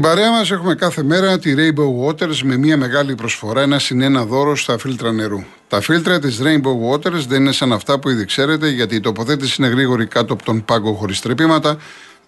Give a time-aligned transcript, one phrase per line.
[0.00, 4.24] Στην παρέα μας έχουμε κάθε μέρα τη Rainbow Waters με μια μεγάλη προσφορά, ένα συνένα
[4.24, 5.42] δώρο στα φίλτρα νερού.
[5.68, 9.62] Τα φίλτρα της Rainbow Waters δεν είναι σαν αυτά που ήδη ξέρετε, γιατί η τοποθέτηση
[9.62, 11.76] είναι γρήγορη κάτω από τον πάγκο χωρίς τρεπήματα,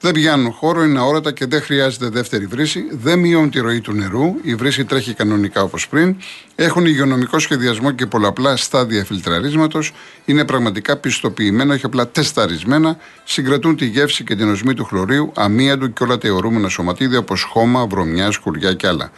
[0.02, 2.84] δεν πιάνουν χώρο, είναι αόρατα και δεν χρειάζεται δεύτερη βρύση.
[2.90, 4.34] Δεν μειώνουν τη ροή του νερού.
[4.42, 6.16] Η βρύση τρέχει κανονικά όπως πριν.
[6.54, 9.92] Έχουν υγειονομικό σχεδιασμό και πολλαπλά στάδια φιλτραρίσματος.
[10.24, 12.96] Είναι πραγματικά πιστοποιημένα, όχι απλά τεσταρισμένα.
[13.24, 17.42] Συγκρατούν τη γεύση και την οσμή του χλωρίου, αμύαντου και όλα τα αιωρούμενα σωματίδια όπως
[17.42, 19.10] χώμα, βρωμιά, σκουριά και άλλα.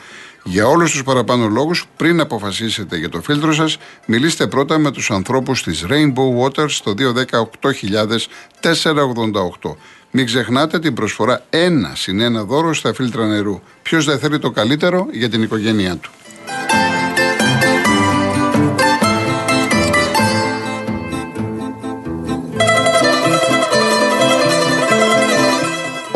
[0.46, 5.10] Για όλους τους παραπάνω λόγους, πριν αποφασίσετε για το φίλτρο σας, μιλήστε πρώτα με τους
[5.10, 9.76] ανθρώπους της Rainbow Waters στο 218.488.
[10.10, 13.60] Μην ξεχνάτε την προσφορά ένα συν ένα δώρο στα φίλτρα νερού.
[13.82, 16.10] Ποιος δεν θέλει το καλύτερο για την οικογένειά του.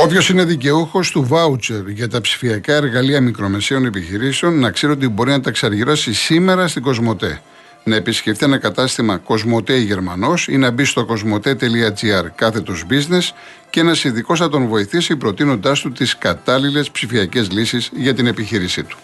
[0.08, 5.30] Όποιο είναι δικαιούχος του βάουτσερ για τα ψηφιακά εργαλεία μικρομεσαίων επιχειρήσεων, να ξέρει ότι μπορεί
[5.30, 7.40] να τα εξαργυρώσει σήμερα στην Κοσμοτέ
[7.84, 13.32] να επισκεφτεί ένα κατάστημα Κοσμοτέ Γερμανός ή να μπει στο κοσμοτέ.gr κάθετος business
[13.70, 18.82] και ένας ειδικός θα τον βοηθήσει προτείνοντάς του τις κατάλληλες ψηφιακές λύσεις για την επιχείρησή
[18.82, 18.98] του.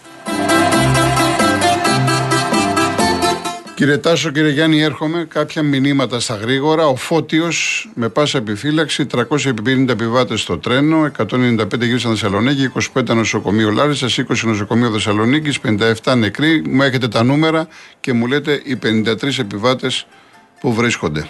[3.75, 5.25] Κύριε Τάσο, κύριε Γιάννη, έρχομαι.
[5.29, 6.87] Κάποια μηνύματα στα γρήγορα.
[6.87, 14.17] Ο Φώτιος με πάσα επιφύλαξη, 350 επιβάτες στο τρένο, 195 γύρισαν Θεσσαλονίκη, 25 νοσοκομείο Λάρισας,
[14.17, 16.63] 20 νοσοκομείο Θεσσαλονίκης, 57 νεκροί.
[16.69, 17.67] Μου έχετε τα νούμερα
[17.99, 20.07] και μου λέτε οι 53 επιβάτες
[20.59, 21.27] που βρίσκονται.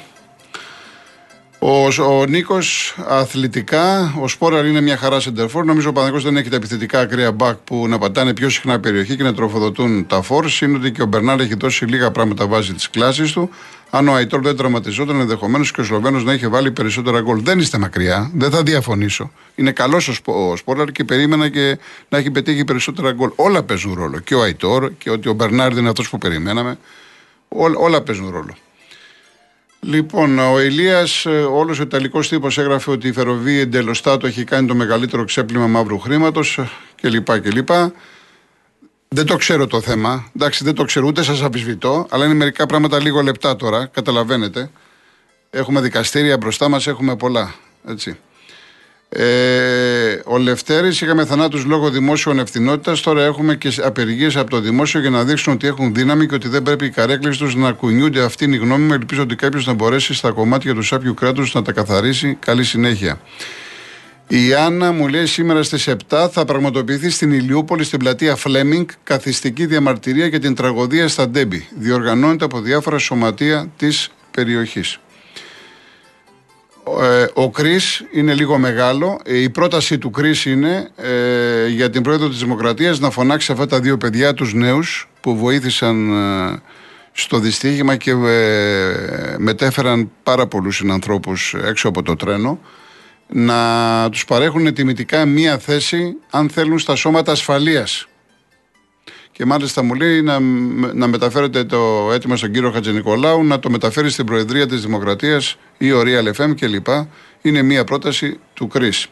[1.67, 1.87] Ο,
[2.19, 5.65] ο Νίκος αθλητικά, ο Σπόραρ είναι μια χαρά σεντερφόρ.
[5.65, 9.15] Νομίζω ο Παναγό δεν έχει τα επιθετικά ακραία μπακ που να πατάνε πιο συχνά περιοχή
[9.15, 10.45] και να τροφοδοτούν τα φόρ.
[10.61, 13.49] Είναι ότι και ο Μπερνάρ έχει δώσει λίγα πράγματα βάσει τη κλάση του.
[13.89, 17.41] Αν ο Αϊτόρ δεν τραυματιζόταν, ενδεχομένως και ο Σλοβαίνος να είχε βάλει περισσότερα γκολ.
[17.43, 19.31] Δεν είστε μακριά, δεν θα διαφωνήσω.
[19.55, 21.77] Είναι καλός ο Σπόραρ και περίμενα και
[22.09, 23.29] να έχει πετύχει περισσότερα γκολ.
[23.35, 24.19] Όλα παίζουν ρόλο.
[24.19, 26.77] Και ο Αϊτόρ και ότι ο Μπερνάρ είναι αυτός που περιμέναμε.
[27.77, 28.55] όλα παίζουν ρόλο.
[29.87, 34.67] Λοιπόν, ο Ηλίας, ε, όλος ο Ιταλικός τύπος έγραφε ότι η Φεροβή εντελωστάτο έχει κάνει
[34.67, 36.59] το μεγαλύτερο ξέπλυμα μαύρου χρήματος
[37.01, 37.39] κλπ.
[37.39, 37.69] κλπ.
[39.07, 40.31] Δεν το ξέρω το θέμα.
[40.35, 43.85] Εντάξει, δεν το ξέρω ούτε σας αμφισβητώ, αλλά είναι μερικά πράγματα λίγο λεπτά τώρα.
[43.85, 44.69] Καταλαβαίνετε.
[45.49, 47.55] Έχουμε δικαστήρια μπροστά μας, έχουμε πολλά.
[47.87, 48.17] Έτσι.
[49.17, 53.01] Ε, ο Λευτέρης είχαμε θανάτους λόγω δημόσιων ευθυνότητας.
[53.01, 56.47] Τώρα έχουμε και απεργίες από το δημόσιο για να δείξουν ότι έχουν δύναμη και ότι
[56.47, 58.23] δεν πρέπει οι καρέκλες τους να κουνιούνται.
[58.23, 58.93] Αυτή είναι η γνώμη μου.
[58.93, 62.37] Ελπίζω ότι κάποιος να μπορέσει στα κομμάτια του σάπιου κράτους να τα καθαρίσει.
[62.39, 63.19] Καλή συνέχεια.
[64.27, 69.65] Η Άννα μου λέει σήμερα στις 7 θα πραγματοποιηθεί στην Ηλιούπολη στην πλατεία Φλέμινγκ καθιστική
[69.65, 71.67] διαμαρτυρία για την τραγωδία στα Ντέμπι.
[71.77, 74.99] Διοργανώνεται από διάφορα σωματεία της περιοχής.
[77.01, 79.19] Ε, ο Κρίς είναι λίγο μεγάλο.
[79.25, 83.65] Ε, η πρόταση του Κρίς είναι ε, για την πρόεδρο της Δημοκρατίας να φωνάξει αυτά
[83.65, 86.13] τα δύο παιδιά, τους νέους, που βοήθησαν
[87.11, 88.13] στο δυστύχημα και
[89.37, 92.59] μετέφεραν πάρα πολλούς συνανθρώπους έξω από το τρένο,
[93.27, 98.07] να τους παρέχουν τιμητικά μία θέση, αν θέλουν, στα σώματα ασφαλείας
[99.37, 100.39] και μάλιστα μου λέει να,
[100.93, 105.91] να μεταφέρετε το έτοιμο στον κύριο Χατζηνικολάου, να το μεταφέρει στην Προεδρία της Δημοκρατίας ή
[105.91, 106.87] ο Real FM κλπ.
[107.41, 109.07] Είναι μία πρόταση του ΚΡΙΣ.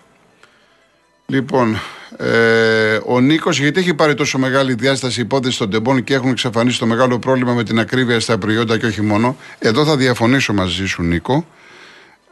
[1.25, 1.79] Λοιπόν,
[2.17, 6.79] ε, ο Νίκος, γιατί έχει πάρει τόσο μεγάλη διάσταση υπόθεση των τεμπών και έχουν εξαφανίσει
[6.79, 9.37] το μεγάλο πρόβλημα με την ακρίβεια στα προϊόντα και όχι μόνο.
[9.59, 11.47] Εδώ θα διαφωνήσω μαζί σου, Νίκο.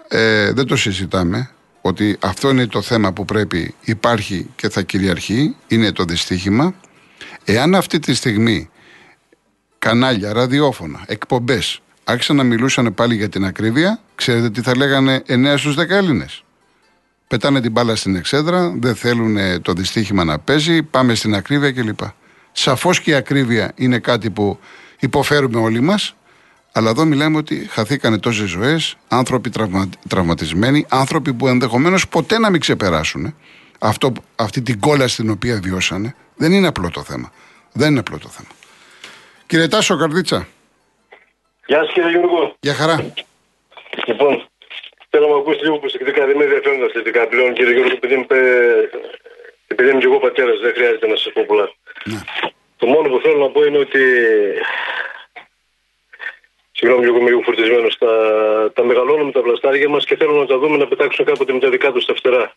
[0.08, 1.50] Ε, δεν το συζητάμε.
[1.81, 5.56] Ότι αυτό είναι το θέμα που πρέπει υπάρχει και θα κυριαρχεί.
[5.68, 6.74] Είναι το δυστύχημα.
[7.46, 8.69] Εάν αυτή τη στιγμή
[9.80, 15.53] κανάλια, ραδιόφωνα, εκπομπές άρχισαν να μιλούσαν πάλι για την ακρίβεια, ξέρετε τι θα λέγανε 9
[15.57, 16.44] στους 10 Έλληνες.
[17.28, 22.00] Πετάνε την μπάλα στην εξέδρα, δεν θέλουν το δυστύχημα να παίζει, πάμε στην ακρίβεια κλπ.
[22.51, 24.59] Σαφώς και η ακρίβεια είναι κάτι που
[25.00, 26.16] υποφέρουμε όλοι μας,
[26.72, 32.50] αλλά εδώ μιλάμε ότι χαθήκανε τόσες ζωές, άνθρωποι τραυμα, τραυματισμένοι, άνθρωποι που ενδεχομένως ποτέ να
[32.50, 33.36] μην ξεπεράσουν
[33.80, 36.15] αυτό, αυτή την κόλλα στην οποία βιώσανε.
[36.36, 37.31] Δεν είναι απλό το θέμα.
[37.71, 38.50] Δεν είναι απλό το θέμα.
[39.45, 40.48] Κύριε Τάσο, Καρδίτσα.
[41.66, 42.56] Γεια σας κύριε Γιώργο.
[42.60, 43.13] Γεια χαρά.
[44.06, 44.48] Λοιπόν,
[45.10, 46.25] θέλω να μου ακούσει λίγο προσεκτικά.
[46.25, 48.25] Δεν με ενδιαφέρουν τα θετικά πλέον κύριε Γιώργο, επειδή είμαι,
[49.68, 51.74] επειδή είμαι και εγώ πατέρας, δεν χρειάζεται να σας πω πολλά.
[52.04, 52.19] Ναι.
[52.78, 54.02] Το μόνο που θέλω να πω είναι ότι.
[56.72, 57.98] Συγγνώμη, εγώ είμαι λίγο φορτισμένος.
[57.98, 58.13] Τα,
[58.74, 61.69] τα μεγαλώνουμε τα βλαστάρια μας και θέλω να τα δούμε να πετάξουν κάποτε με τα
[61.69, 62.56] δικά τους τα φτερά.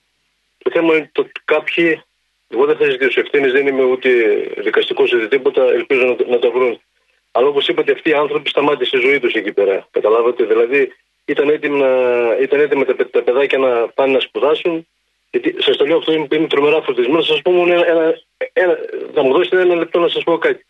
[0.58, 2.02] Το θέμα είναι ότι κάποιοι
[2.48, 4.08] εγώ δεν θα ζητήσω ευθύνης, δεν είμαι ούτε
[4.56, 5.62] δικαστικός ούτε τίποτα.
[5.62, 6.80] Ελπίζω να, να τα βρουν.
[7.36, 9.86] Αλλά όπως είπατε, αυτοί οι άνθρωποι σταμάτησε η ζωή τους εκεί πέρα.
[9.90, 10.44] Καταλάβατε.
[10.44, 10.92] Δηλαδή
[11.24, 11.88] ήταν έτοιμοι, να,
[12.40, 14.86] ήταν έτοιμα τα, τα παιδάκια να πάνε να σπουδάσουν
[15.30, 17.22] Γιατί σας το λέω αυτό, είμαι, είμαι τρομερά φορτισμένο.
[17.22, 18.14] Σας πω μόνο ένα, ένα,
[18.52, 18.78] ένα,
[19.14, 20.66] θα μου δώσετε ένα λεπτό να σας πω κάτι.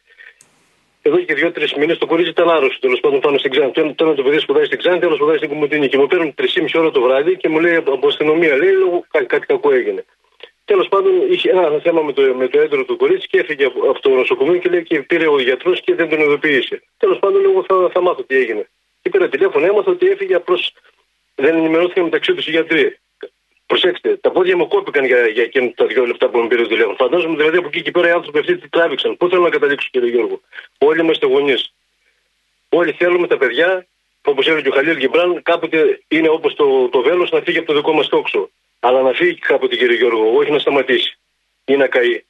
[1.02, 3.72] Εδώ και δύο-τρεις μήνες το κορίτσι ήταν άρρωστο τέλος πάντων πάνω στην Ξάνθη.
[3.72, 5.88] Τώρα το, το παιδί σπουδάει στην Ξάνθη, άλλο σπουδάει στην Κομωτινή.
[5.88, 9.26] Και μου παίρνουν 3,5 ώρα το βράδυ και μου λέει από αστυνομία, λέει λόγω κάτι,
[9.26, 10.05] κάτι κακό έγινε.
[10.64, 13.90] Τέλος πάντων, είχε ένα θέμα με το, με το έντρο του κορίτσι και έφυγε από,
[13.90, 16.82] από το νοσοκομείο και λέει και πήρε ο γιατρός και δεν τον ειδοποίησε.
[16.96, 18.69] Τέλος πάντων, εγώ θα, θα μάθω τι έγινε.
[19.02, 20.72] Και πήρα τηλέφωνο, έμαθα ότι έφυγε απλώς.
[21.34, 22.99] Δεν ενημερώθηκαν μεταξύ τους οι γιατροί.
[23.66, 26.69] Προσέξτε, τα πόδια μου κόπηκαν για, για εκείνα τα δύο λεπτά που με πήρε το
[26.69, 26.96] τηλέφωνο.
[26.96, 29.16] Φαντάζομαι δηλαδή από εκεί και πέρα οι άνθρωποι αυτοί τι τράβηξαν.
[29.16, 30.40] Πού θέλω να καταλήξω, κύριε Γιώργο;
[30.78, 31.72] Όλοι είμαστε γονείς.
[32.69, 33.87] Όλοι θέλουμε τα παιδιά,
[34.25, 37.75] όπως έλεγε ο Χαλίλ Γκυμπράν, κάποτε είναι όπως το, το βέλος να φύγει από το
[37.75, 38.50] δικό μας τόξο.
[38.87, 41.19] Αλλά να φύγει κάποτε, κύριε Γιώργο, όχι να σταματήσει
[41.65, 42.25] ή να καεί.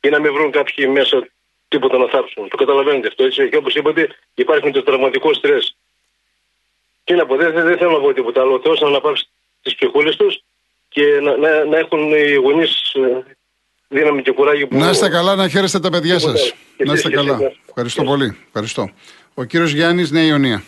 [0.00, 1.28] Ή να με βρουν κάποιοι μέσα
[1.68, 2.48] τίποτα να θάψουν.
[2.48, 3.48] Το καταλαβαίνετε αυτό έτσι.
[3.48, 5.76] Και όπως είπατε, υπάρχει το τραυματικό στρες.
[7.04, 8.54] Τι να πω, δεν, δεν θέλω να πω τίποτα άλλο.
[8.54, 9.28] Ο Θεός να αναπαύσει
[9.62, 10.42] τις ψυχούλες τους
[10.88, 13.36] και να, να, να έχουν οι γονείς ε,
[13.88, 14.76] δύναμη και κουράγιο που.
[14.76, 16.54] Να είστε καλά, να χαίρεστε τα παιδιά σας.
[16.76, 17.38] Να είστε καλά.
[17.68, 18.38] Ευχαριστώ πολύ.
[18.46, 18.90] Ευχαριστώ.
[19.34, 20.62] Ο κύριος Γιάννης, Νέα Ιωνία.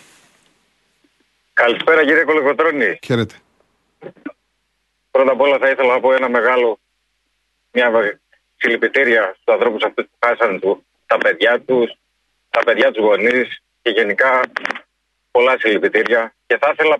[1.53, 2.99] Καλησπέρα κύριε Κολοκοτρόνη.
[3.03, 3.35] Χαίρετε.
[5.11, 6.79] Πρώτα απ' όλα θα ήθελα να πω ένα μεγάλο,
[7.73, 8.21] μια
[8.57, 11.91] συλληπιτήρια στους ανθρώπους αυτούς που χάσαν του, τα παιδιά τους,
[12.51, 14.41] τα παιδιά τους γονείς και γενικά
[15.31, 16.99] πολλά συλληπιτήρια και θα ήθελα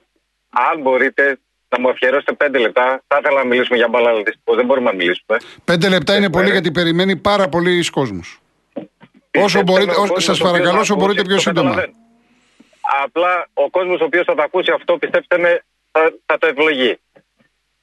[0.51, 3.03] αν μπορείτε να μου αφιερώσετε πέντε λεπτά.
[3.07, 5.39] Θα ήθελα να μιλήσουμε για μπάλα, αλλά δυστυχώ δεν μπορούμε να μιλήσουμε.
[5.65, 8.41] Πέντε λεπτά είναι πολύ γιατί περιμένει πάρα πολλοί κόσμος.
[9.39, 11.85] Όσο μπορείτε, σας παρακαλώ, όσο μπορείτε πιο σύντομα.
[13.05, 16.99] Απλά ο κόσμος ο οποίος θα το ακούσει αυτό, πιστέψτε με, θα, θα το ευλογεί.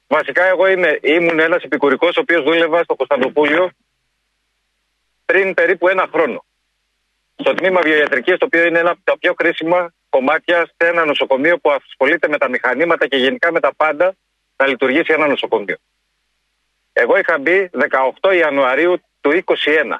[0.08, 3.70] Βασικά, εγώ είμαι, ήμουν ένας επικουρικός ο οποίος δούλευα στο Κωνσταντοπούλιο
[5.24, 6.44] πριν περίπου ένα χρόνο.
[7.36, 11.58] Στο τμήμα βιοιατρικής, το οποίο είναι ένα από τα πιο κρίσιμα κομμάτια σε ένα νοσοκομείο
[11.58, 14.14] που ασχολείται με τα μηχανήματα και γενικά με τα πάντα
[14.56, 15.76] να λειτουργήσει ένα νοσοκομείο.
[16.92, 17.70] Εγώ είχα μπει
[18.20, 19.98] 18 Ιανουαρίου του 2021.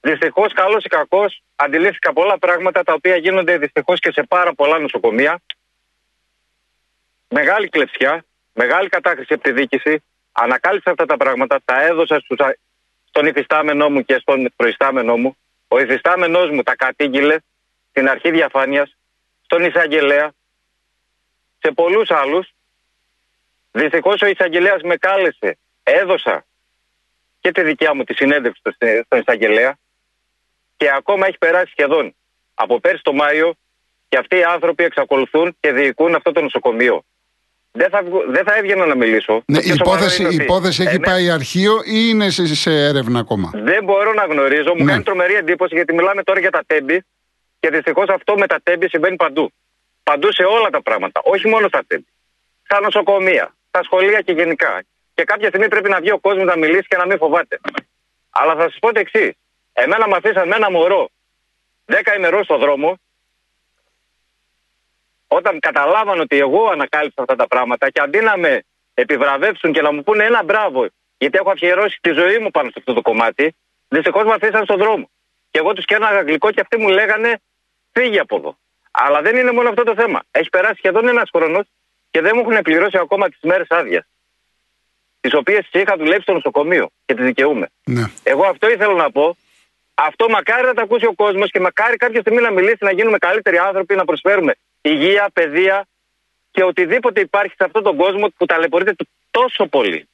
[0.00, 4.78] Δυστυχώς, καλός ή κακός, αντιλήφθηκα πολλά πράγματα τα οποία γίνονται δυστυχώς και σε πάρα πολλά
[4.78, 5.40] νοσοκομεία.
[7.28, 8.24] Μεγάλη κλεψιά,
[8.54, 10.02] μεγάλη κατάχρηση από τη δίκηση.
[10.32, 12.38] Ανακάλυψα αυτά τα πράγματα, τα έδωσα στους,
[13.04, 15.36] στον υφιστάμενό μου και στον προϊστάμενό μου.
[15.68, 17.36] Ο υφιστάμενός μου τα κατήγγειλε
[17.90, 18.96] στην αρχή διαφάνειας,
[19.44, 20.32] στον εισαγγελέα,
[21.58, 22.48] σε πολλούς άλλους.
[23.70, 26.44] Δυστυχώς ο εισαγγελέας με κάλεσε, έδωσα
[27.40, 28.62] και τη δικιά μου τη συνέντευξη
[29.04, 29.78] στον εισαγγελέα
[30.76, 32.14] και ακόμα έχει περάσει σχεδόν
[32.54, 33.54] από πέρσι το Μάιο
[34.08, 37.04] και αυτοί οι άνθρωποι εξακολουθούν και διοικούν αυτό το νοσοκομείο.
[37.76, 39.42] Δεν θα, δεν θα έβγαινα να μιλήσω.
[39.46, 43.84] Ναι, η υπόθεση, η υπόθεση έχει πάει αρχείο ή είναι σε, σε έρευνα ακόμα; Δεν
[43.84, 44.74] μπορώ να γνωρίζω.
[44.74, 44.90] Μου ναι.
[44.90, 47.04] κάνει τρομερή εντύπωση γιατί μιλάμε τώρα για τα τέμπη
[47.60, 49.52] και δυστυχώς αυτό με τα τέμπη συμβαίνει παντού.
[50.02, 51.20] Παντού σε όλα τα πράγματα.
[51.24, 52.06] Όχι μόνο στα τέμπη.
[52.62, 54.82] Στα νοσοκομεία, στα σχολεία και γενικά.
[55.14, 57.60] Και κάποια στιγμή πρέπει να βγει ο κόσμος να μιλήσει και να μην φοβάται.
[58.30, 59.30] Αλλά θα σας πω το εξής.
[59.72, 61.08] Εμένα με αφήσαν με ένα μωρό
[61.86, 62.98] 10 ημερών στο δρόμο.
[65.38, 68.62] Όταν καταλάβαν ότι εγώ ανακάλυψα αυτά τα πράγματα και αντί να με
[68.94, 70.86] επιβραβεύσουν και να μου πούνε ένα μπράβο,
[71.18, 73.56] γιατί έχω αφιερώσει τη ζωή μου πάνω σε αυτό το κομμάτι,
[73.88, 75.10] δυστυχώς με αφήσαν στον δρόμο.
[75.50, 77.40] Και εγώ τους κέρναγα αγγλικό και αυτοί μου λέγανε
[77.92, 78.58] φύγει από εδώ.
[78.90, 80.22] Αλλά δεν είναι μόνο αυτό το θέμα.
[80.30, 81.66] Έχει περάσει σχεδόν ένας χρόνος
[82.10, 84.04] και δεν μου έχουν πληρώσει ακόμα τις μέρες άδειας.
[85.20, 87.66] Τις οποίες είχα δουλέψει στο νοσοκομείο και τις δικαιούμαι.
[87.84, 88.04] Ναι.
[88.22, 89.36] Εγώ αυτό ήθελα να πω.
[89.94, 93.18] Αυτό μακάρι να το ακούσει ο κόσμος και μακάρι κάποια στιγμή να μιλήσει να γίνουμε
[93.18, 95.86] καλύτεροι άνθρωποι, να προσφέρουμε υγεία, παιδεία
[96.50, 98.94] και οτιδήποτε υπάρχει σε αυτόν τον κόσμο που ταλαιπωρείται
[99.30, 100.08] τόσο πολύ.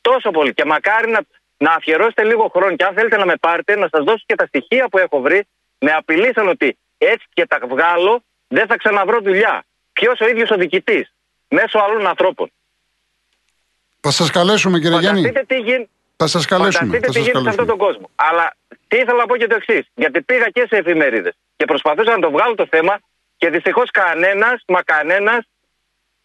[0.00, 0.54] Τόσο πολύ.
[0.54, 1.20] Και μακάρι να,
[1.56, 4.46] να αφιερώσετε λίγο χρόνο και αν θέλετε να με πάρετε, να σας δώσω και τα
[4.46, 5.46] στοιχεία που έχω βρει.
[5.78, 9.64] Με απειλήσαν ότι έτσι και τα βγάλω, δεν θα ξαναβρω δουλειά.
[9.92, 11.12] Ποιος ο ίδιος ο διοικητής,
[11.48, 12.52] μέσω άλλων ανθρώπων.
[14.00, 15.32] Θα σας καλέσουμε, κύριε Γιάννη.
[15.32, 15.88] Τι γι...
[16.16, 16.84] Θα σας καλέσουμε.
[16.84, 18.10] Φανταστείτε τι γίνεται σε αυτόν τον κόσμο.
[18.14, 18.56] Αλλά
[18.88, 19.90] τι ήθελα να πω και το εξής.
[19.94, 23.00] Γιατί πήγα και σε εφημερίδες και προσπαθούσα να το βγάλω το θέμα
[23.40, 25.42] και δυστυχώς κανένας, μα κανένας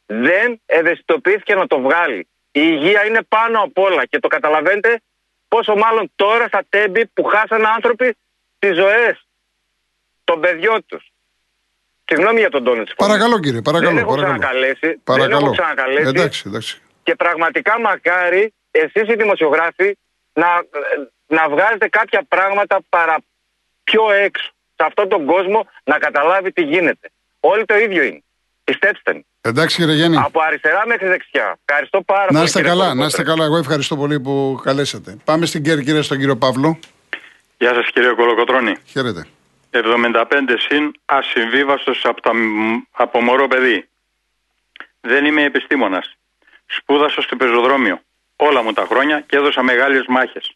[0.05, 2.27] δεν ευαισθητοποιήθηκε να το βγάλει.
[2.51, 5.01] Η υγεία είναι πάνω απ' όλα και το καταλαβαίνετε
[5.47, 8.17] πόσο μάλλον τώρα στα τέμπη που χάσαν άνθρωποι
[8.59, 9.27] τις ζωές
[10.23, 11.11] των παιδιών τους.
[12.05, 13.93] Συγγνώμη για τον τόνο της Παρακαλώ κύριε, παρακαλώ.
[13.93, 14.39] Δεν έχω παρακαλώ.
[14.39, 14.99] ξανακαλέσει.
[15.03, 15.35] Παρακαλώ.
[15.35, 16.07] Δεν έχω ξανακαλέσει.
[16.07, 16.81] Εντάξει, εντάξει.
[17.03, 19.97] Και πραγματικά μακάρι εσείς οι δημοσιογράφοι
[20.33, 20.47] να,
[21.27, 23.17] να βγάζετε κάποια πράγματα παρα
[23.83, 24.54] πιο έξω.
[24.75, 27.11] Σε αυτόν τον κόσμο να καταλάβει τι γίνεται.
[27.39, 28.23] Όλοι το ίδιο είναι.
[28.63, 29.25] Πιστέψτε με.
[29.41, 30.17] Εντάξει κύριε Γιάννη.
[30.17, 31.59] Από αριστερά μέχρι δεξιά.
[31.65, 32.39] Ευχαριστώ πάρα πολύ.
[32.39, 33.45] Να είστε καλά, να είστε καλά.
[33.45, 35.17] Εγώ ευχαριστώ πολύ που καλέσατε.
[35.23, 36.79] Πάμε στην Κέρκυρα στον κύριο Παύλο.
[37.57, 38.75] Γεια σας κύριε Κολοκοτρώνη.
[38.85, 39.27] Χαίρετε.
[39.71, 40.23] 75
[40.57, 42.31] συν ασυμβίβαστος από, τα,
[42.91, 43.87] από μωρό παιδί.
[45.01, 46.15] Δεν είμαι επιστήμονας.
[46.65, 47.99] Σπούδασα στο πεζοδρόμιο
[48.35, 50.55] όλα μου τα χρόνια και έδωσα μεγάλες μάχες.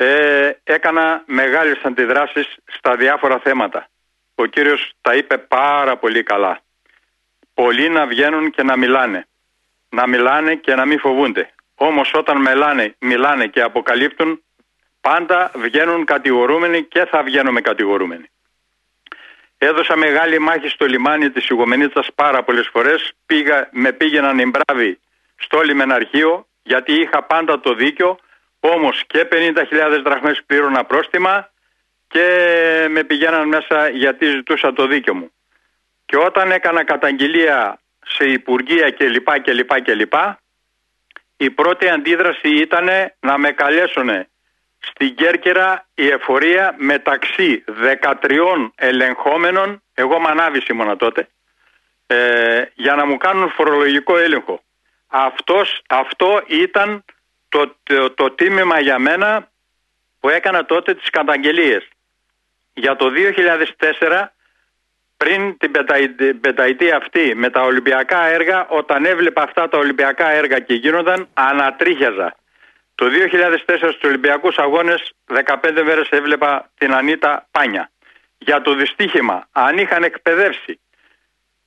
[0.00, 3.88] Ε, έκανα μεγάλες αντιδράσεις στα διάφορα θέματα.
[4.34, 6.60] Ο κύριος τα είπε πάρα πολύ καλά.
[7.54, 9.26] Πολλοί να βγαίνουν και να μιλάνε.
[9.88, 11.50] Να μιλάνε και να μην φοβούνται.
[11.74, 14.42] Όμως όταν μιλάνε, μιλάνε και αποκαλύπτουν
[15.00, 18.30] πάντα βγαίνουν κατηγορούμενοι και θα βγαίνουμε κατηγορούμενοι.
[19.58, 23.12] Έδωσα μεγάλη μάχη στο λιμάνι της Ιγομενίτσας πάρα πολλές φορές.
[23.26, 25.00] Πήγα, με πήγαιναν εμπράβοι
[25.36, 28.18] στο λιμεναρχείο γιατί είχα πάντα το δίκιο.
[28.60, 31.50] Όμως και 50.000 δραχμές πλήρωνα πρόστιμα
[32.08, 32.26] και
[32.90, 35.32] με πηγαίναν μέσα γιατί ζητούσα το δίκιο μου.
[36.04, 39.40] Και όταν έκανα καταγγελία σε υπουργεία κλπ.
[39.40, 40.14] κλπ, κλπ
[41.40, 42.88] η πρώτη αντίδραση ήταν
[43.20, 44.08] να με καλέσουν
[44.78, 47.64] στην Κέρκυρα η εφορία μεταξύ
[48.02, 51.28] 13 ελεγχόμενων, εγώ μανάβης ήμουνα τότε,
[52.06, 54.62] ε, για να μου κάνουν φορολογικό έλεγχο.
[55.06, 57.04] Αυτός, αυτό ήταν
[57.48, 59.50] το, το, το τίμημα για μένα
[60.20, 61.88] που έκανα τότε τις καταγγελίες.
[62.74, 63.10] Για το
[64.00, 64.26] 2004
[65.16, 65.70] πριν την
[66.40, 72.36] πενταετία αυτή με τα Ολυμπιακά έργα, όταν έβλεπα αυτά τα Ολυμπιακά έργα και γίνονταν, ανατρίχιαζα.
[72.94, 77.90] Το 2004 στους Ολυμπιακούς Αγώνες 15 μέρες έβλεπα την Ανίτα Πάνια.
[78.38, 80.80] Για το δυστύχημα, αν είχαν εκπαιδεύσει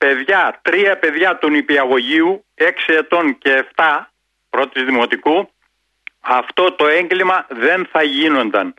[0.02, 3.84] παιδιά, τρία παιδιά του νηπιαγωγείου, 6 ετών και 7
[4.50, 5.50] πρώτης δημοτικού,
[6.22, 8.74] αυτό το έγκλημα δεν θα γίνονταν.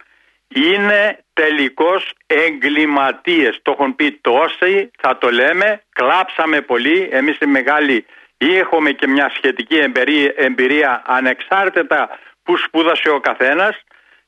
[0.48, 3.60] Είναι τελικώς εγκληματίες.
[3.62, 8.06] Το έχουν πει τόσοι, θα το λέμε, κλάψαμε πολύ, εμείς οι μεγάλοι
[8.38, 12.10] έχουμε και μια σχετική εμπειρία, εμπειρία ανεξάρτητα
[12.44, 13.76] που σπούδασε ο καθένας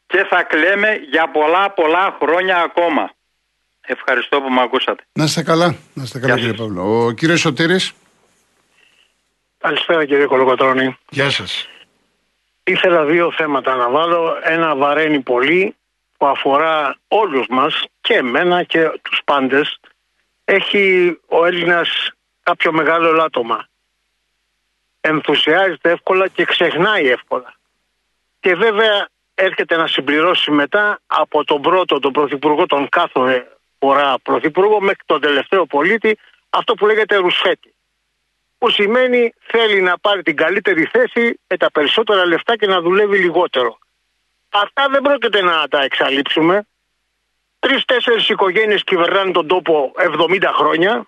[0.07, 3.11] και θα κλαίμε για πολλά πολλά χρόνια ακόμα.
[3.81, 5.03] Ευχαριστώ που με ακούσατε.
[5.13, 7.05] Να είστε καλά, να είστε καλά κύριε Παύλο.
[7.05, 7.93] Ο κύριος Σωτήρης.
[9.57, 10.97] Καλησπέρα κύριε Κολοκοτρώνη.
[11.09, 11.69] Γεια σας.
[12.67, 14.37] Ήθελα δύο θέματα να βάλω.
[14.41, 15.75] Ένα βαραίνει πολύ
[16.17, 19.79] που αφορά όλους μας και εμένα και τους πάντες.
[20.45, 22.11] Έχει ο Έλληνας
[22.43, 23.67] κάποιο μεγάλο λάτωμα.
[25.01, 27.53] Ενθουσιάζεται εύκολα και ξεχνάει εύκολα.
[28.39, 33.47] Και βέβαια έρχεται να συμπληρώσει μετά από τον πρώτο, τον πρωθυπουργό, τον κάθε
[33.79, 36.17] φορά πρωθυπουργό μέχρι τον τελευταίο πολίτη
[36.49, 37.74] αυτό που λέγεται ρουσφέτη.
[38.65, 43.17] Που σημαίνει θέλει να πάρει την καλύτερη θέση με τα περισσότερα λεφτά και να δουλεύει
[43.17, 43.77] λιγότερο.
[44.49, 46.67] Αυτά δεν πρόκειται να τα εξαλείψουμε.
[47.59, 51.07] Τρει-τέσσερι οικογένειες κυβερνάνε τον τόπο 70 χρόνια.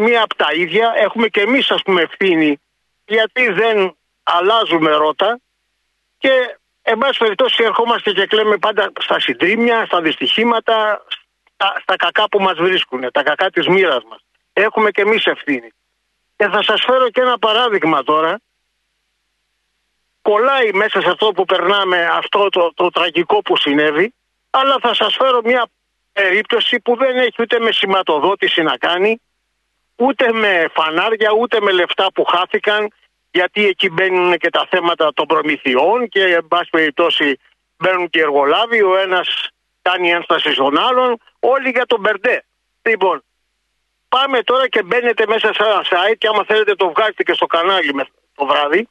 [0.00, 0.92] Μία από τα ίδια.
[0.96, 2.60] Έχουμε και εμείς, ας πούμε, ευθύνη
[3.04, 5.40] γιατί δεν αλλάζουμε ρότα.
[6.18, 6.30] Και
[6.82, 11.04] Εν πάση περιπτώσει, ερχόμαστε και κλαίμε πάντα στα συντρίμια, στα δυστυχήματα,
[11.54, 14.20] στα, στα κακά που μας βρίσκουν, τα κακά της μοίρας μας.
[14.52, 15.70] Έχουμε και εμείς ευθύνη.
[16.40, 18.40] Και θα σας φέρω και ένα παράδειγμα τώρα.
[20.22, 24.14] Κολλάει μέσα σε αυτό που περνάμε αυτό το, το τραγικό που συνέβη,
[24.50, 25.66] αλλά θα σας φέρω μια
[26.12, 29.20] περίπτωση που δεν έχει ούτε με σηματοδότηση να κάνει,
[29.96, 32.88] ούτε με φανάρια, ούτε με λεφτά που χάθηκαν,
[33.30, 37.38] γιατί εκεί μπαίνουν και τα θέματα των προμηθειών και εν πάση περιπτώσει
[37.76, 39.48] μπαίνουν και εργολάβοι, ο ένας
[39.82, 42.44] κάνει ένσταση στον άλλον, όλοι για τον Μπερντέ.
[42.82, 43.24] Λοιπόν,
[44.10, 47.46] πάμε τώρα και μπαίνετε μέσα σε ένα site και άμα θέλετε το βγάζετε και στο
[47.46, 48.88] κανάλι με το βράδυ,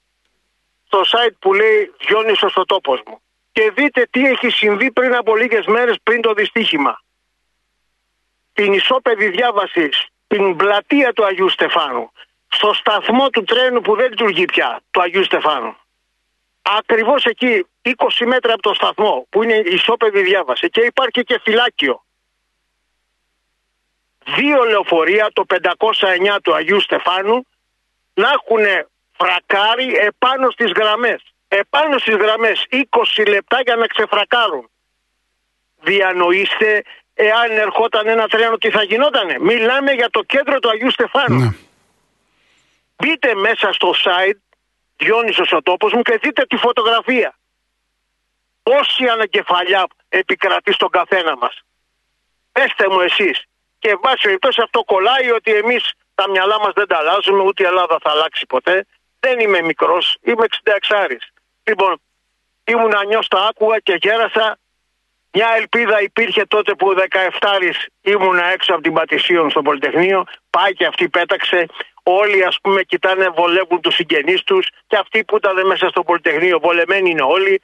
[0.86, 3.22] στο site που λέει Διόνυσος ο τόπος μου.
[3.52, 7.02] Και δείτε τι έχει συμβεί πριν από λίγες μέρες πριν το δυστύχημα.
[8.54, 9.90] Την ισόπεδη διάβαση,
[10.28, 12.12] την πλατεία του Αγίου Στεφάνου,
[12.48, 15.76] στο σταθμό του τρένου που δεν λειτουργεί πια, του Αγίου Στεφάνου.
[16.62, 21.40] Ακριβώς εκεί, 20 μέτρα από το σταθμό, που είναι η ισόπεδη διάβαση, και υπάρχει και
[21.44, 22.04] φυλάκιο.
[24.36, 27.48] Δύο λεωφορεία, το 509 του Αγίου Στεφάνου,
[28.14, 31.22] να έχουν φρακάρει επάνω στις γραμμές.
[31.48, 34.70] Επάνω στις γραμμές, 20 λεπτά για να ξεφρακάρουν.
[35.82, 36.84] Διανοήστε
[37.14, 39.40] εάν ερχόταν ένα τρένο τι θα γινότανε.
[39.40, 41.40] Μιλάμε για το κέντρο του Αγίου Στεφάνου.
[41.40, 41.50] Ναι.
[42.96, 44.50] Μπείτε μέσα στο site
[45.00, 47.38] Διόνυσος ο τόπος μου και δείτε τη φωτογραφία.
[48.64, 51.62] Πόση ανακεφαλιά επικρατεί στον καθένα μας.
[52.52, 53.44] Πέστε μου εσείς.
[53.80, 57.66] Και βάσει περιπτώσει αυτό κολλάει ότι εμείς τα μυαλά μας δεν τα αλλάζουμε, ούτε η
[57.66, 58.86] Ελλάδα θα αλλάξει ποτέ.
[59.20, 61.16] Δεν είμαι μικρός, είμαι 66
[61.64, 62.02] Λοιπόν,
[62.64, 62.94] ήμουν
[63.28, 64.58] τα άκουγα και γέρασα.
[65.32, 66.96] Μια ελπίδα υπήρχε τότε που
[67.40, 70.24] 17 ήμουν έξω από την Πατησίων στο Πολυτεχνείο.
[70.50, 71.66] Πάει και αυτή πέταξε
[72.04, 76.60] όλοι ας πούμε κοιτάνε, βολεύουν τους συγγενείς τους και αυτοί που ήταν μέσα στο Πολυτεχνείο
[76.60, 77.62] βολεμένοι είναι όλοι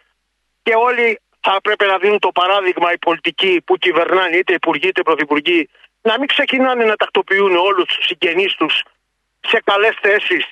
[0.63, 5.01] και όλοι θα έπρεπε να δίνουν το παράδειγμα οι πολιτικοί που κυβερνάνε είτε υπουργοί είτε
[5.01, 5.69] πρωθυπουργοί
[6.07, 8.83] να μην ξεκινάνε να τακτοποιούν όλους τους συγγενείς τους
[9.39, 10.45] σε καλές θέσεις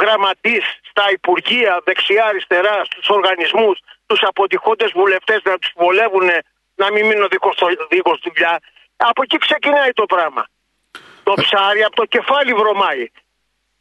[0.00, 6.28] γραμματείς στα υπουργεία δεξιά-αριστερά, στους οργανισμούς, τους αποτυχώντες βουλευτές να τους βολεύουν
[6.74, 8.60] να μην μείνουν δικό στο δίκο δουλειά.
[8.96, 10.46] Από εκεί ξεκινάει το πράγμα.
[11.22, 13.06] Το ψάρι από το κεφάλι βρωμάει.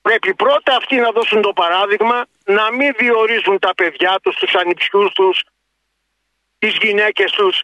[0.01, 5.13] Πρέπει πρώτα αυτοί να δώσουν το παράδειγμα να μην διορίζουν τα παιδιά τους, τους ανιψιούς
[5.13, 5.43] τους,
[6.57, 7.61] τις γυναίκες τους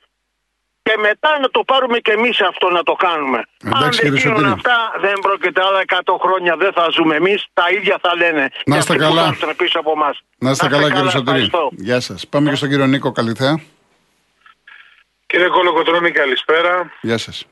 [0.84, 3.44] και μετά να το πάρουμε και εμείς αυτό να το κάνουμε.
[3.66, 4.54] Εντάξει, Αν κύριε δεν γίνουν Σωτήρη.
[4.58, 8.42] αυτά δεν πρόκειται άλλα 100 χρόνια δεν θα ζούμε εμείς, τα ίδια θα λένε.
[8.42, 9.22] Να Και είστε αυτοί που καλά.
[9.22, 10.16] θα έρθουν πίσω από εμάς.
[10.38, 11.22] Να είστε καλά, κύριε Σωτήρη.
[11.44, 11.70] ευχαριστώ.
[11.72, 12.28] Γεια σας.
[12.28, 13.60] Πάμε και στον κύριο Νίκο Καλυθέα.
[15.26, 16.92] Κύριε Κολοκοτρώνη, καλησπέρα.
[17.02, 17.46] Γεια σας.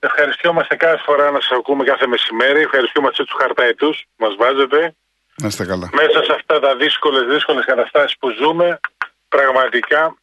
[0.00, 2.60] Ευχαριστιόμαστε κάθε φορά να σας ακούμε κάθε μεσημέρι.
[2.60, 4.94] Ευχαριστούμε τους χαρταετούς που μας βάζετε.
[5.42, 5.88] Να είστε καλά.
[5.92, 8.80] Μέσα σε αυτά τα δύσκολες, δύσκολες καταστάσεις που ζούμε,
[9.28, 10.16] πραγματικά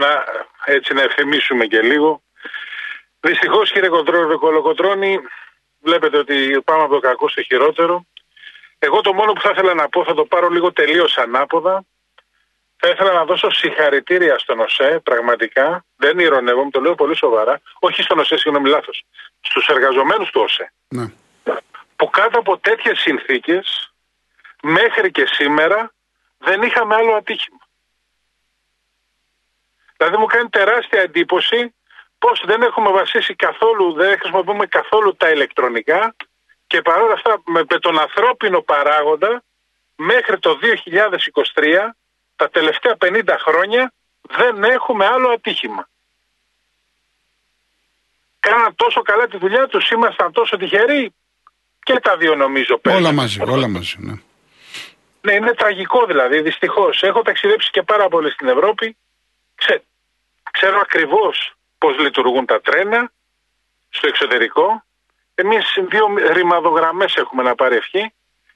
[0.00, 0.24] να,
[0.64, 2.22] έτσι να ευθυμίσουμε και λίγο.
[3.20, 5.18] Δυστυχώς, κύριε Κοντρό- Κολοκοτρώνη,
[5.80, 8.04] βλέπετε ότι πάμε από το κακό στο χειρότερο.
[8.78, 11.84] Εγώ το μόνο που θα ήθελα να πω, θα το πάρω λίγο τελείως ανάποδα.
[12.76, 15.84] Θα ήθελα να δώσω συγχαρητήρια στον ΟΣΕ, πραγματικά.
[15.96, 17.60] Δεν ηρωνεύομαι, το λέω πολύ σοβαρά.
[17.78, 19.04] Όχι στον ΟΣΕ, συγγνώμη, λάθος.
[19.40, 20.72] Στους εργαζομένους του ΟΣΕ.
[20.88, 21.06] Ναι.
[21.96, 23.92] Που κάτω από τέτοιες συνθήκες,
[24.62, 25.92] μέχρι και σήμερα,
[26.38, 27.59] δεν είχαμε άλλο ατύχημα.
[30.00, 31.74] Δηλαδή μου κάνει τεράστια εντύπωση
[32.18, 36.14] πως δεν έχουμε βασίσει καθόλου, δεν χρησιμοποιούμε καθόλου τα ηλεκτρονικά
[36.66, 39.42] και παρόλα αυτά με, με τον ανθρώπινο παράγοντα
[39.96, 40.58] μέχρι το
[41.54, 41.64] 2023,
[42.36, 45.88] τα τελευταία 50 χρόνια, δεν έχουμε άλλο ατύχημα.
[48.40, 51.14] Κάναν τόσο καλά τη δουλειά τους, ήμασταν τόσο τυχεροί
[51.82, 53.14] και τα δύο νομίζω Όλα παίζουν.
[53.14, 53.96] μαζί, όλα μαζί.
[53.98, 54.14] Ναι.
[55.20, 57.02] Ναι, είναι τραγικό δηλαδή, δυστυχώς.
[57.02, 58.96] Έχω ταξιδέψει και πάρα πολύ στην Ευρώπη.
[59.54, 59.82] Ξέ,
[60.60, 63.12] ξέρω ακριβώς πώς λειτουργούν τα τρένα
[63.88, 64.84] στο εξωτερικό.
[65.34, 68.12] Εμείς δύο ρημαδογραμμές έχουμε να πάρει ευχή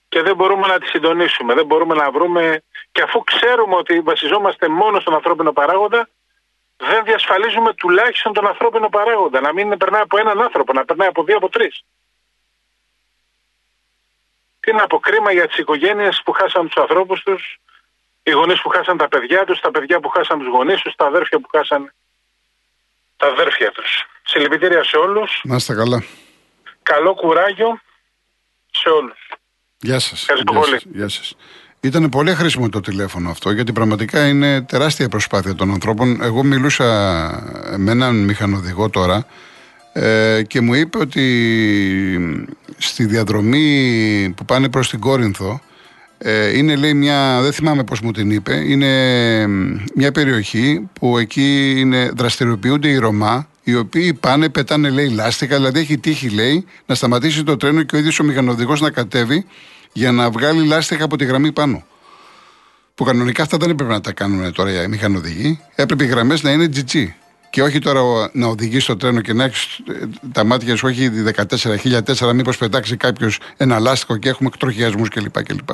[0.09, 1.55] και δεν μπορούμε να τις συντονίσουμε.
[1.55, 2.63] Δεν μπορούμε να βρούμε.
[2.93, 6.09] Και αφού ξέρουμε ότι βασιζόμαστε μόνο στον ανθρώπινο παράγοντα,
[6.77, 9.41] δεν διασφαλίζουμε τουλάχιστον τον ανθρώπινο παράγοντα.
[9.41, 11.85] Να μην περνάει από έναν άνθρωπο, να περνάει από δύο, από τρεις.
[14.61, 17.59] Τι να πω, κρίμα για τις οικογένειες που χάσαν τους ανθρώπους τους,
[18.27, 21.07] οι γονείς που χάσαν τα παιδιά τους, τα παιδιά που χάσαν τους γονείς τους, τα
[21.07, 21.93] αδέρφια που χάσαν
[23.17, 24.05] τα αδέρφια τους.
[24.25, 25.41] Συλληπιτήρια σε όλους.
[25.45, 26.05] Να είστε καλά.
[26.83, 27.81] Καλό κουράγιο
[28.71, 29.29] σε όλους.
[29.79, 30.21] Γεια σας.
[30.21, 30.73] Ευχαριστώ Γεια πολύ.
[30.73, 30.85] σας.
[30.93, 31.37] Γεια σας.
[31.81, 36.23] Ήταν πολύ χρήσιμο το τηλέφωνο αυτό γιατί πραγματικά είναι τεράστια προσπάθεια των ανθρώπων.
[36.23, 36.85] Εγώ μιλούσα
[37.77, 39.27] με έναν μηχανοδηγό τώρα
[39.93, 42.47] ε, και μου είπε ότι
[42.79, 45.74] στη διαδρομή που πάνε προς την Κόρινθο ε,
[46.55, 48.89] είναι λέει μια, δεν θυμάμαι πώς μου την είπε, είναι
[49.95, 55.81] μια περιοχή που εκεί είναι, δραστηριοποιούνται οι Ρωμά οι οποίοι πάνε, πετάνε λέει λάστιχα, δηλαδή
[55.81, 59.47] έχει τύχει λέει να σταματήσει το τρένο και ο ίδιος ο μηχανοδηγός να κατέβει
[59.93, 61.85] για να βγάλει λάστιχα από τη γραμμή πάνω.
[62.95, 65.61] Που κανονικά αυτά δεν έπρεπε να τα κάνουν τώρα οι μηχανοδηγοί.
[65.75, 67.07] Έπρεπε οι γραμμές να είναι GG.
[67.51, 69.81] Και όχι τώρα ο- να οδηγείς στο τρένο και να έχεις
[70.33, 75.43] τα μάτια σου, όχι 14.004, μήπως πετάξει κάποιος ένα λάστιχο και έχουμε εκτροχιασμού κλπ.
[75.43, 75.69] κλπ.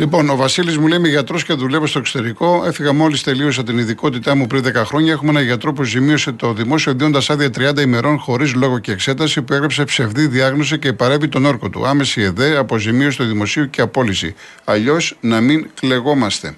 [0.00, 2.62] Λοιπόν, ο Βασίλης μου λέει: Είμαι γιατρός και δουλεύω στο εξωτερικό.
[2.66, 5.12] Έφυγα μόλις τελείωσα την ειδικότητά μου πριν 10 χρόνια.
[5.12, 9.42] Έχουμε ένα γιατρό που ζημίωσε το δημόσιο δίνοντας άδεια 30 ημερών χωρίς λόγο και εξέταση
[9.42, 11.86] που έγραψε ψευδή διάγνωση και παρέμβει τον όρκο του.
[11.86, 14.34] Άμεση ΕΔΕ, αποζημίωση του δημοσίου και απόλυση.
[14.64, 16.54] Αλλιώς να μην κλεγόμαστε.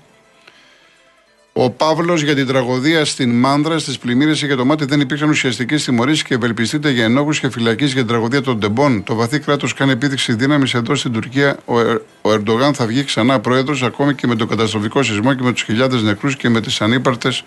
[1.54, 5.76] Ο Παύλος για την τραγωδία στην Μάνδρα στις πλημμύρες για το μάτι δεν υπήρξαν ουσιαστικέ
[5.76, 9.02] τιμωρήσει και ευελπιστείτε για ενόχους και φυλακή για την τραγωδία των Ντεμπών.
[9.02, 11.58] Το βαθύ κράτος κάνει επίδειξη δύναμης εδώ στην Τουρκία.
[11.64, 15.42] Ο, Ερ, ο Ερντογάν θα βγει ξανά πρόεδρος ακόμη και με τον καταστροφικό σεισμό και
[15.42, 17.44] με τους χιλιάδες νεκρούς και με τις ανύπαρτες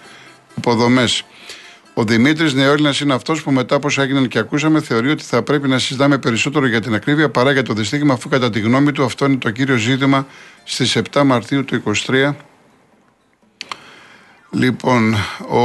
[0.57, 1.23] υποδομές.
[1.93, 5.41] Ο Δημήτρης Νεόλληνα είναι αυτός που μετά από όσα έγιναν και ακούσαμε θεωρεί ότι θα
[5.41, 8.91] πρέπει να συζητάμε περισσότερο για την ακρίβεια παρά για το δυστύχημα, αφού κατά τη γνώμη
[8.91, 10.27] του αυτό είναι το κύριο ζήτημα
[10.63, 12.33] στις 7 Μαρτίου του 2023
[14.57, 15.15] Λοιπόν,
[15.49, 15.59] ο,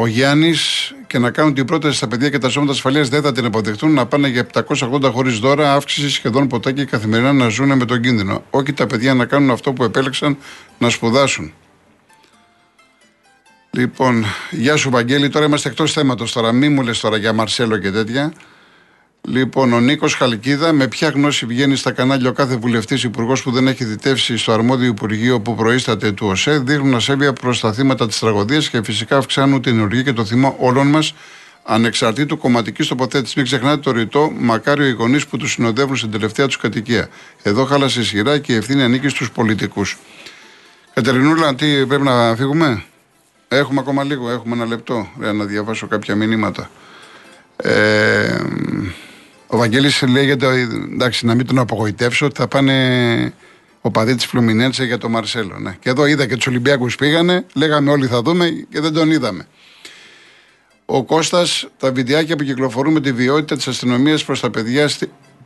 [0.00, 3.32] ο Γιάννης και να κάνουν την πρόταση στα παιδιά και τα σώματα ασφαλείας δεν θα
[3.32, 7.76] την αποδεχτούν να πάνε για 780 χωρίς δώρα, αύξηση σχεδόν ποτέ και καθημερινά να ζουν
[7.76, 8.44] με τον κίνδυνο.
[8.50, 10.36] Όχι τα παιδιά να κάνουν αυτό που επέλεξαν
[10.78, 11.52] να σπουδάσουν.
[13.70, 16.52] Λοιπόν, γεια σου Βαγγέλη, τώρα είμαστε εκτός θέματος τώρα.
[16.52, 18.32] Μη μου λες τώρα για Μαρσέλο και τέτοια.
[19.30, 23.50] Λοιπόν, ο Νίκος Χαλκίδα, με ποια γνώση βγαίνει στα κανάλια ο κάθε βουλευτής υπουργός που
[23.50, 28.06] δεν έχει διτεύσει στο αρμόδιο Υπουργείο που προείσταται του ΟΣΕ, δείχνουν ασέβεια προς τα θύματα
[28.06, 31.14] της τραγωδίας και φυσικά αυξάνουν την οργή και το θυμό όλων μας,
[31.62, 33.34] ανεξαρτήτου κομματικής τοποθέτησης.
[33.34, 37.08] Μην ξεχνάτε το ρητό, μακάριο οι γονείς που τους συνοδεύουν στην τελευταία τους κατοικία.
[37.42, 39.98] Εδώ χάλασε ισχυρά και η ευθύνη ανήκει στους πολιτικούς.
[40.94, 42.82] Κατερινούλα, τι πρέπει να φύγουμε;
[43.48, 46.70] Έχουμε ακόμα λίγο, έχουμε ένα λεπτό για να διαβάσω κάποια μηνύματα.
[47.56, 48.36] Ε,
[49.50, 50.46] Ο Βαγγέλης λέγεται,
[50.92, 53.32] εντάξει, να μην τον απογοητεύσω, ότι θα πάνε
[53.80, 55.58] ο παδί της Φλουμινέντσε για τον Μαρσέλο.
[55.58, 55.76] Ναι.
[55.80, 59.46] Και εδώ είδα και τους Ολυμπιακούς πήγανε, λέγαμε όλοι θα δούμε και δεν τον είδαμε.
[60.84, 64.90] Ο Κώστας, τα βιντεάκια που κυκλοφορούν με τη βιότητα της αστυνομίας προς τα παιδιά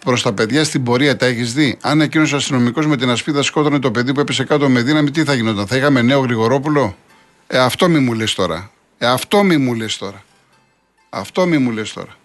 [0.04, 3.42] προς τα παιδιά στην πορεία, τα έχεις δει; Αν εκείνος ο αστυνομικός με την ασπίδα
[3.42, 6.96] σκότωνε το παιδί που έπεσε κάτω με δύναμη, τι θα γινόταν, θα είχαμε νέο Γρηγορόπουλο;
[7.46, 8.70] Ε, αυτό μη μου λες τώρα.
[8.98, 10.24] Ε, αυτό μη μου λες τώρα.
[11.10, 12.16] Αυτό μη μου λες τώρα.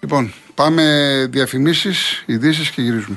[0.00, 0.84] Λοιπόν, πάμε
[1.30, 3.16] διαφημίσεις, ειδήσεις και γυρίζουμε.